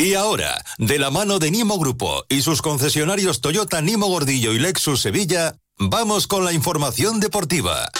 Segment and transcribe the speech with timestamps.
[0.00, 4.60] Y ahora, de la mano de Nimo Grupo y sus concesionarios Toyota Nimo Gordillo y
[4.60, 7.90] Lexus Sevilla, vamos con la información deportiva.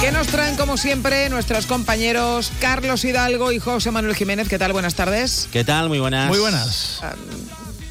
[0.00, 4.48] Que nos traen, como siempre, nuestros compañeros Carlos Hidalgo y José Manuel Jiménez.
[4.48, 4.72] ¿Qué tal?
[4.72, 5.48] Buenas tardes.
[5.52, 5.88] ¿Qué tal?
[5.88, 6.28] Muy buenas.
[6.28, 7.00] Muy buenas.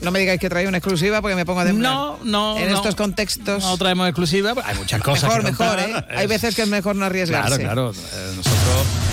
[0.02, 2.58] no me digáis que traéis una exclusiva porque me pongo de No, no.
[2.58, 2.76] En no.
[2.76, 3.64] estos contextos.
[3.64, 4.54] No traemos exclusiva.
[4.66, 5.24] Hay muchas cosas.
[5.24, 5.80] Mejor, que mejor.
[5.80, 6.06] ¿eh?
[6.18, 7.60] Hay veces que es mejor no arriesgarse.
[7.60, 7.92] Claro, claro.
[7.92, 9.07] Eh, nosotros.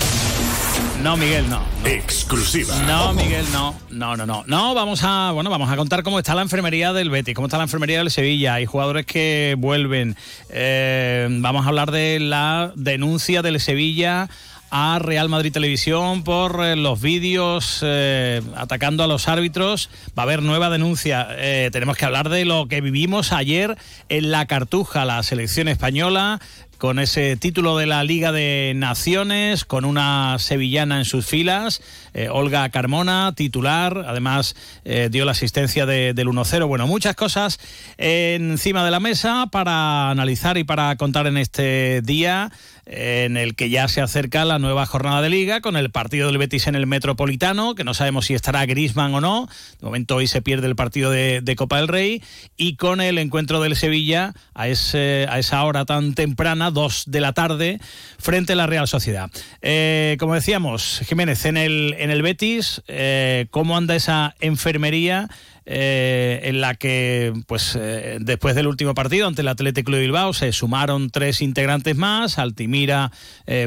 [1.05, 1.61] No, Miguel, no.
[1.85, 2.73] Exclusiva.
[2.87, 3.75] No, Miguel, no.
[3.91, 4.43] No, no, no.
[4.47, 7.57] No, vamos a, bueno, vamos a contar cómo está la enfermería del Betis, cómo está
[7.57, 8.55] la enfermería del Sevilla.
[8.55, 10.15] Hay jugadores que vuelven.
[10.49, 14.29] Eh, vamos a hablar de la denuncia del Sevilla
[14.77, 19.89] a Real Madrid Televisión por eh, los vídeos eh, atacando a los árbitros.
[20.17, 21.27] Va a haber nueva denuncia.
[21.31, 23.77] Eh, tenemos que hablar de lo que vivimos ayer
[24.09, 26.41] en la Cartuja, la selección española
[26.77, 31.81] con ese título de la Liga de Naciones, con una sevillana en sus filas,
[32.13, 36.67] eh, Olga Carmona, titular, además eh, dio la asistencia de- del 1-0.
[36.67, 37.59] Bueno, muchas cosas
[37.97, 42.51] encima de la mesa para analizar y para contar en este día
[42.87, 46.37] en el que ya se acerca la nueva jornada de liga con el partido del
[46.37, 49.47] Betis en el Metropolitano, que no sabemos si estará Grisman o no.
[49.79, 52.21] De momento hoy se pierde el partido de, de Copa del Rey
[52.57, 57.21] y con el encuentro del Sevilla a, ese, a esa hora tan temprana, 2 de
[57.21, 57.79] la tarde,
[58.17, 59.29] frente a la Real Sociedad.
[59.61, 65.29] Eh, como decíamos, Jiménez, en el, en el Betis, eh, ¿cómo anda esa enfermería?
[65.67, 67.75] eh, en la que, pues,
[68.19, 73.11] después del último partido ante el Atlético de Bilbao se sumaron tres integrantes más, Altimira,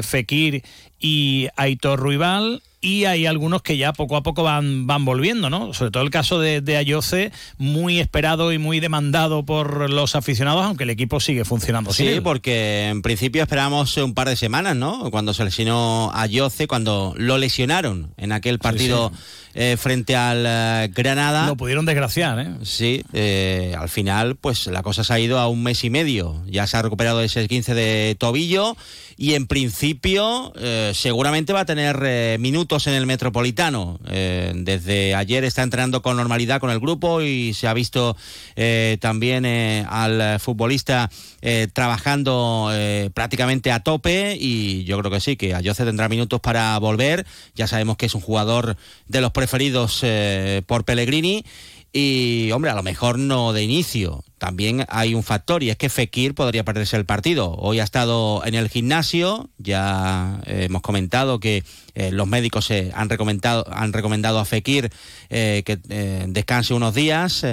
[0.01, 0.63] Fekir
[0.97, 2.61] y Aitor Ruibal.
[2.81, 5.73] Y hay algunos que ya poco a poco van, van volviendo, ¿no?
[5.73, 10.63] Sobre todo el caso de, de Ayoce, muy esperado y muy demandado por los aficionados,
[10.63, 11.91] aunque el equipo sigue funcionando.
[11.91, 15.11] Sí, porque en principio esperábamos un par de semanas, ¿no?
[15.11, 19.11] Cuando se lesionó a Yoce, cuando lo lesionaron en aquel partido
[19.53, 21.47] eh, frente al eh, Granada.
[21.47, 22.49] Lo pudieron desgraciar, ¿eh?
[22.63, 26.41] Sí, eh, al final, pues la cosa se ha ido a un mes y medio.
[26.47, 28.77] Ya se ha recuperado ese 15 de tobillo
[29.17, 30.53] y en principio
[30.93, 33.99] seguramente va a tener minutos en el Metropolitano.
[34.01, 38.15] Desde ayer está entrenando con normalidad con el grupo y se ha visto
[39.01, 41.09] también al futbolista
[41.73, 42.71] trabajando
[43.13, 47.25] prácticamente a tope y yo creo que sí, que Ayoce tendrá minutos para volver.
[47.55, 48.77] Ya sabemos que es un jugador
[49.09, 51.45] de los preferidos eh, por Pellegrini.
[51.93, 54.23] Y, hombre, a lo mejor no de inicio.
[54.37, 57.55] También hay un factor y es que Fekir podría perderse el partido.
[57.55, 61.63] Hoy ha estado en el gimnasio, ya eh, hemos comentado que
[61.95, 64.91] eh, los médicos eh, han, recomendado, han recomendado a Fekir
[65.29, 65.79] que
[66.27, 67.45] descanse unos días.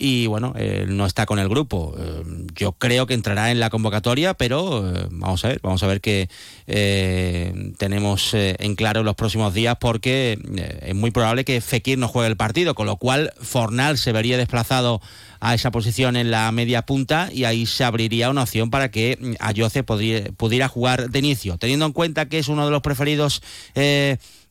[0.00, 0.54] Y bueno,
[0.86, 1.94] no está con el grupo.
[1.98, 2.22] Eh,
[2.54, 6.00] Yo creo que entrará en la convocatoria, pero eh, vamos a ver, vamos a ver
[6.00, 6.28] qué
[6.68, 10.38] eh, tenemos en claro los próximos días, porque
[10.82, 14.36] es muy probable que Fekir no juegue el partido, con lo cual Fornal se vería
[14.36, 15.00] desplazado
[15.40, 19.18] a esa posición en la media punta y ahí se abriría una opción para que
[19.20, 23.42] mm, Ayoce pudiera jugar de inicio, teniendo en cuenta que es uno de los preferidos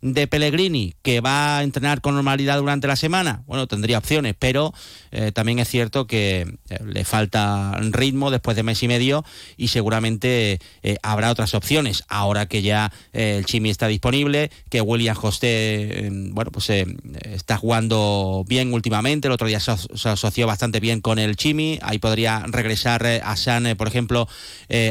[0.01, 4.73] de Pellegrini, que va a entrenar con normalidad durante la semana, bueno, tendría opciones, pero
[5.11, 9.25] eh, también es cierto que eh, le falta ritmo después de mes y medio
[9.55, 12.03] y seguramente eh, habrá otras opciones.
[12.09, 18.73] Ahora que ya el Chimi está disponible, que William José, bueno, pues está jugando bien
[18.73, 23.05] últimamente, el otro día se, se asoció bastante bien con el Chimi, ahí podría regresar
[23.05, 24.27] a San, por ejemplo,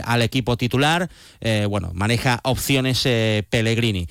[0.05, 1.11] al equipo titular,
[1.69, 3.03] bueno, maneja opciones
[3.49, 4.09] Pellegrini.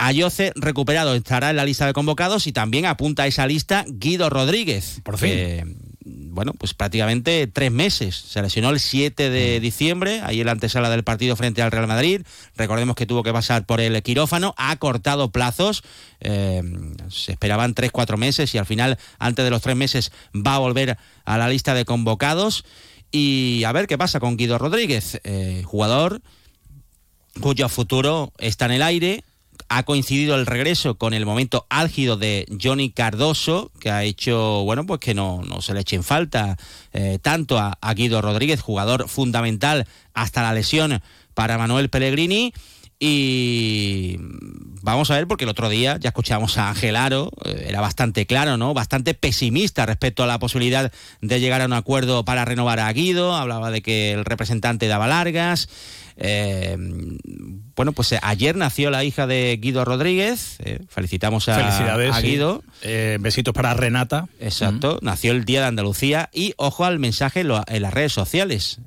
[0.00, 4.30] Ayoce, recuperado, estará en la lista de convocados y también apunta a esa lista Guido
[4.30, 5.00] Rodríguez.
[5.04, 5.76] Por fin.
[6.02, 8.16] Bueno, pues prácticamente tres meses.
[8.16, 11.86] Se lesionó el 7 de diciembre, ahí en la antesala del partido frente al Real
[11.86, 12.22] Madrid.
[12.56, 15.82] Recordemos que tuvo que pasar por el quirófano, ha cortado plazos.
[16.20, 16.62] eh,
[17.10, 20.58] se esperaban tres, cuatro meses y al final, antes de los tres meses, va a
[20.58, 20.96] volver
[21.26, 22.64] a la lista de convocados.
[23.12, 26.22] Y a ver qué pasa con Guido Rodríguez, eh, jugador
[27.40, 29.24] cuyo futuro está en el aire.
[29.68, 34.86] Ha coincidido el regreso con el momento álgido de Johnny Cardoso, que ha hecho, bueno,
[34.86, 36.56] pues que no, se le eche en falta
[36.92, 41.02] eh, tanto a, a Guido Rodríguez, jugador fundamental hasta la lesión
[41.34, 42.52] para Manuel Pellegrini.
[43.02, 44.18] Y
[44.82, 48.26] vamos a ver, porque el otro día ya escuchamos a Ángel Aro, eh, era bastante
[48.26, 48.74] claro, ¿no?
[48.74, 50.92] Bastante pesimista respecto a la posibilidad
[51.22, 53.34] de llegar a un acuerdo para renovar a Guido.
[53.34, 55.68] Hablaba de que el representante daba largas.
[56.22, 56.76] Eh,
[57.74, 60.58] bueno, pues ayer nació la hija de Guido Rodríguez.
[60.60, 62.14] eh, felicitamos a, Felicidades.
[62.14, 62.26] a sí.
[62.26, 62.62] Guido.
[62.82, 64.28] Eh, besitos para Renata.
[64.38, 67.48] Exacto, nació el Día de Andalucía y ojo al mensaje en,
[67.82, 68.80] las redes sociales.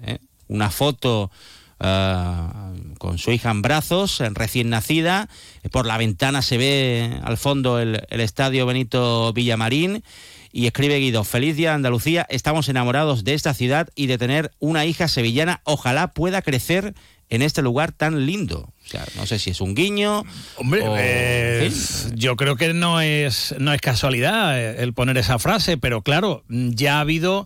[0.48, 1.31] Una foto
[1.80, 2.72] ah,
[3.03, 5.27] con su hija en brazos, recién nacida.
[5.71, 10.05] Por la ventana se ve al fondo el, el estadio Benito Villamarín.
[10.53, 14.85] Y escribe Guido, feliz día Andalucía, estamos enamorados de esta ciudad y de tener una
[14.85, 15.59] hija sevillana.
[15.65, 16.94] Ojalá pueda crecer
[17.29, 18.71] en este lugar tan lindo.
[18.85, 20.23] O sea, no sé si es un guiño.
[20.56, 21.71] Hombre, eh,
[22.13, 26.45] yo creo que no es, no es casualidad eh, el poner esa frase, pero claro,
[26.47, 27.45] ya ha habido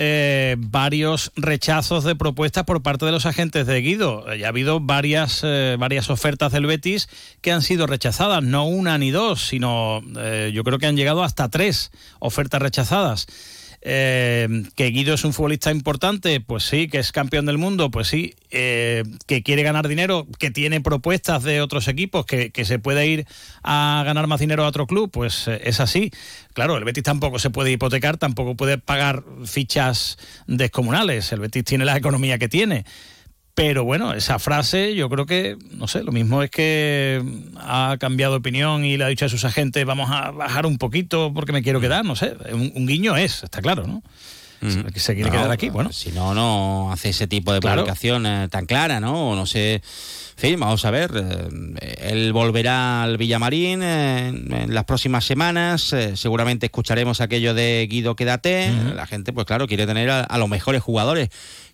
[0.00, 4.32] eh, varios rechazos de propuestas por parte de los agentes de Guido.
[4.36, 7.08] Ya ha habido varias, eh, varias ofertas del Betis
[7.40, 11.24] que han sido rechazadas, no una ni dos, sino eh, yo creo que han llegado
[11.24, 11.90] hasta tres
[12.20, 13.26] ofertas rechazadas.
[13.80, 18.08] Eh, que Guido es un futbolista importante, pues sí, que es campeón del mundo, pues
[18.08, 23.06] sí, eh, que quiere ganar dinero, que tiene propuestas de otros equipos, que, se puede
[23.06, 23.26] ir
[23.62, 26.10] a ganar más dinero a otro club, pues eh, es así.
[26.54, 31.84] Claro, el Betis tampoco se puede hipotecar, tampoco puede pagar fichas descomunales, el Betis tiene
[31.84, 32.84] la economía que tiene.
[33.58, 37.20] Pero bueno, esa frase yo creo que, no sé, lo mismo es que
[37.56, 40.78] ha cambiado de opinión y le ha dicho a sus agentes, vamos a bajar un
[40.78, 44.04] poquito porque me quiero quedar, no sé, un, guiño es, está claro, ¿no?
[44.60, 44.94] Mm.
[44.94, 45.92] Se quiere quedar aquí, bueno.
[45.92, 49.30] Si no, no hace ese tipo de publicación eh, tan clara, ¿no?
[49.30, 49.82] O no sé.
[50.38, 51.10] Fin, vamos a ver.
[51.14, 55.94] Eh, él volverá al Villamarín eh, en las próximas semanas.
[56.14, 58.70] seguramente escucharemos aquello de Guido Quédate.
[58.94, 61.30] La gente, pues claro, quiere tener a los mejores jugadores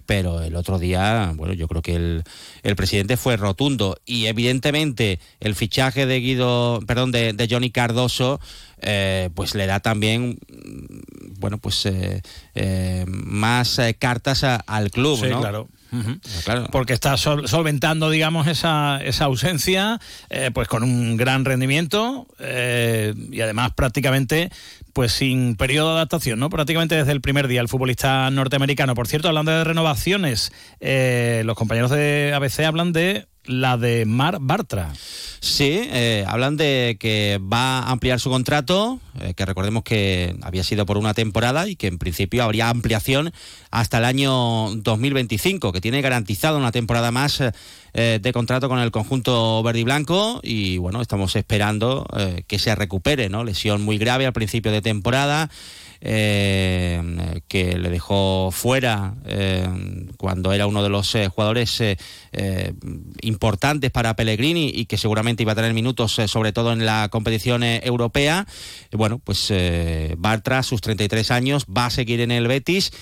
[0.06, 2.24] pero el otro día, bueno, yo creo que el,
[2.62, 8.40] el presidente fue rotundo y evidentemente el fichaje de Guido, perdón, de, de Johnny Cardoso,
[8.80, 10.38] eh, pues le da también,
[11.38, 12.22] bueno, pues eh,
[12.54, 15.68] eh, más cartas al club, sí, claro.
[16.44, 16.68] Claro.
[16.70, 20.00] Porque está solventando, digamos, esa, esa ausencia,
[20.52, 24.50] pues con un gran rendimiento y además prácticamente
[24.94, 26.48] pues sin periodo de adaptación, ¿no?
[26.48, 28.94] Prácticamente desde el primer día el futbolista norteamericano.
[28.94, 34.38] Por cierto, hablando de renovaciones, eh, los compañeros de ABC hablan de la de Mar
[34.40, 34.92] Bartra.
[35.40, 40.64] Sí, eh, hablan de que va a ampliar su contrato, eh, que recordemos que había
[40.64, 43.32] sido por una temporada y que en principio habría ampliación
[43.70, 47.42] hasta el año 2025, que tiene garantizado una temporada más
[47.92, 52.06] eh, de contrato con el conjunto verde y blanco y bueno, estamos esperando
[52.46, 53.44] que se recupere, ¿no?
[53.44, 55.50] Lesión muy grave al principio de temporada.
[56.06, 59.66] Eh, que le dejó fuera eh,
[60.18, 61.82] cuando era uno de los eh, jugadores
[63.22, 67.62] importantes para Pellegrini y que seguramente iba a tener minutos, sobre todo en la competición
[67.62, 68.46] europea.
[68.92, 69.52] Bueno, pues
[70.18, 72.92] Bartra, sus 33 años, va a seguir en el Betis.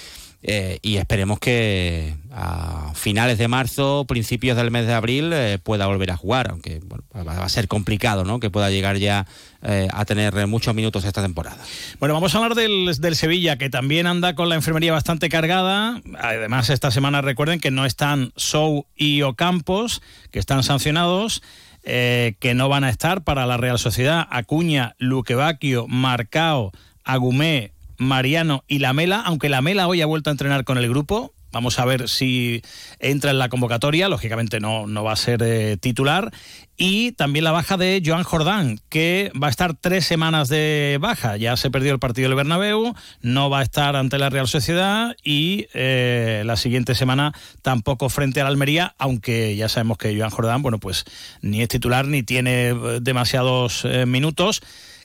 [0.45, 5.87] Eh, y esperemos que a finales de marzo, principios del mes de abril, eh, pueda
[5.87, 6.81] volver a jugar, aunque
[7.15, 8.41] va a ser complicado ¿no?
[8.41, 9.27] que pueda llegar ya
[9.63, 11.59] eh, a tener muchos minutos esta temporada.
[12.01, 16.01] Bueno, vamos a hablar del, del, Sevilla, que también anda con la enfermería bastante cargada.
[16.19, 20.03] Además, esta semana recuerden que no están Sou y Ocampos,
[20.33, 21.43] que están sancionados.
[21.85, 26.71] que no van a estar para la Real Sociedad, Acuña, Luquevaquio, Marcao,
[27.05, 31.33] Agumé, Mariano y Lamela, aunque Lamela hoy ha vuelto a entrenar con el grupo.
[31.53, 32.63] Vamos a ver si
[32.99, 36.33] entra en la convocatoria, lógicamente no, no va a ser eh, titular.
[36.79, 41.37] Y también la baja de Joan Jordán, que va a estar tres semanas de baja.
[41.37, 45.15] Ya se perdió el partido del Bernabéu, no va a estar ante la Real Sociedad
[45.23, 50.63] y eh, la siguiente semana tampoco frente al Almería, aunque ya sabemos que Joan Jordán,
[50.63, 51.05] bueno, pues
[51.43, 54.63] ni es titular ni tiene eh, demasiados minutos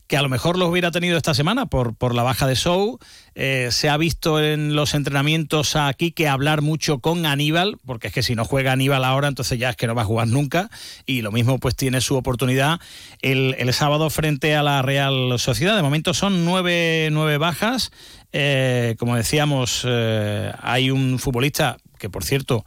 [0.07, 2.97] que a lo mejor los hubiera tenido esta semana por, por la baja de Show.
[3.35, 8.14] Eh, se ha visto en los entrenamientos aquí que hablar mucho con Aníbal, porque es
[8.14, 10.69] que si no juega Aníbal ahora, entonces ya es que no va a jugar nunca.
[11.06, 12.80] Y lo mismo pues tiene su oportunidad
[13.21, 15.76] el, sábado frente a la Real Sociedad.
[15.76, 17.92] De momento son nueve, nueve bajas.
[18.31, 22.66] Eh, como decíamos, eh, hay un futbolista que, por cierto,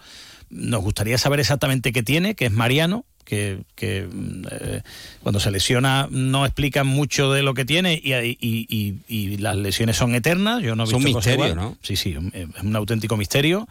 [0.51, 4.83] nos gustaría saber exactamente qué tiene, que es Mariano, que, eh,
[5.23, 10.63] cuando se lesiona no explican mucho de lo que tiene y, las lesiones son eternas.
[10.63, 11.77] Yo no he visto es un misterio, ¿no?
[11.83, 13.69] Sí, sí, es un auténtico misterio.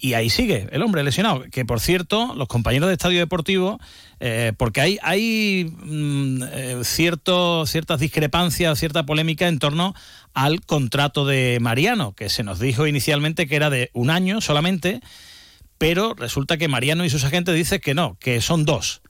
[0.00, 1.44] Y ahí sigue el hombre lesionado.
[1.50, 3.78] Que por cierto, los compañeros de Estadio Deportivo,
[4.20, 9.94] eh, porque hay, hay mm, eh, cierto, ciertas discrepancias, cierta polémica en torno
[10.34, 15.00] al contrato de Mariano, que se nos dijo inicialmente que era de un año solamente
[15.78, 19.02] pero resulta que Mariano y sus agentes dicen que no, que son dos.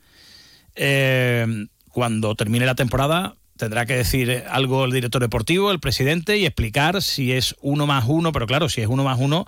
[0.75, 1.47] Eh,
[1.91, 7.03] cuando termine la temporada tendrá que decir algo el director deportivo, el presidente y explicar
[7.03, 9.47] si es uno más uno, pero claro, si es uno más uno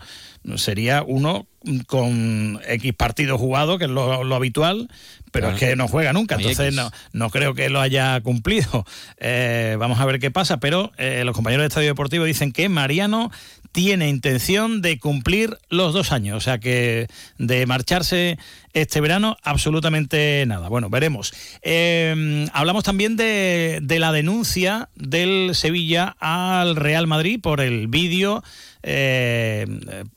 [0.57, 1.47] sería uno
[1.87, 4.89] con X partidos jugados, que es lo, habitual,
[5.33, 8.85] pero es que no juega nunca, entonces no, no creo que lo haya cumplido.
[9.19, 12.69] Eh, vamos a ver qué pasa, pero eh, los compañeros de Estadio Deportivo dicen que
[12.69, 13.31] Mariano
[13.73, 17.09] tiene intención de cumplir los dos años, o sea que
[17.39, 18.39] de marcharse
[18.73, 20.69] este verano absolutamente nada.
[20.69, 21.35] Bueno, veremos.
[21.63, 28.43] Em, hablamos también de, de, la denuncia del Sevilla al Real Madrid por el vídeo
[28.89, 29.67] eh,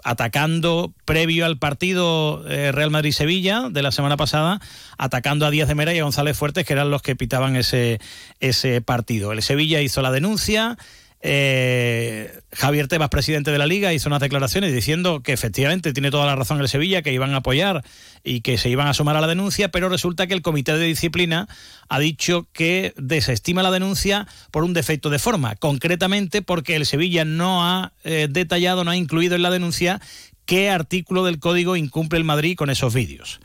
[0.03, 4.61] atacando previo al partido eh, Real Madrid-Sevilla de la semana pasada,
[4.99, 7.99] atacando a Díaz de Mera y a González Fuertes, que eran los que pitaban ese,
[8.39, 9.31] ese partido.
[9.31, 10.77] El Sevilla hizo la denuncia.
[11.21, 12.28] Eh,
[12.59, 16.35] Javier Tebas, presidente de la liga, hizo unas declaraciones diciendo que efectivamente tiene toda la
[16.35, 17.85] razón el Sevilla, que iban a apoyar
[18.21, 20.85] y que se iban a sumar a la denuncia, pero resulta que el comité de
[20.85, 21.47] disciplina
[21.87, 27.23] ha dicho que desestima la denuncia por un defecto de forma, concretamente porque el Sevilla
[27.23, 30.01] no ha eh, detallado, no ha incluido en la denuncia
[30.45, 33.39] qué artículo del código incumple el Madrid con esos vídeos.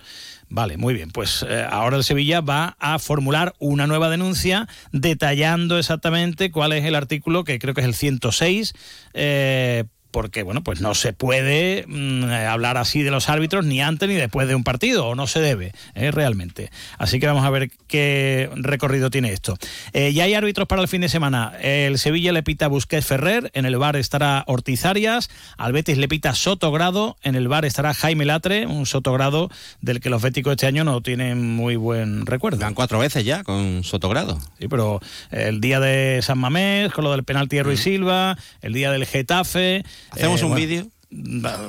[0.48, 1.10] Vale, muy bien.
[1.10, 6.84] Pues eh, ahora el Sevilla va a formular una nueva denuncia detallando exactamente cuál es
[6.84, 8.74] el artículo, que creo que es el 106,
[9.14, 9.84] eh,
[10.14, 14.14] porque bueno, pues no se puede mm, hablar así de los árbitros ni antes ni
[14.14, 16.70] después de un partido, o no se debe, eh, realmente.
[16.98, 19.58] Así que vamos a ver qué recorrido tiene esto.
[19.92, 21.52] Eh, ya hay árbitros para el fin de semana.
[21.60, 26.06] El Sevilla le pita Busquets Ferrer, en el bar estará Ortiz Arias, al Betis le
[26.06, 30.68] pita Sotogrado, en el bar estará Jaime Latre, un Sotogrado del que los béticos este
[30.68, 32.58] año no tienen muy buen recuerdo.
[32.60, 34.38] Van cuatro veces ya con Sotogrado.
[34.60, 35.00] Sí, pero
[35.32, 39.06] el día de San Mamés, con lo del penalti de Ruiz Silva, el día del
[39.06, 40.86] Getafe, ¿Hacemos eh, un vídeo?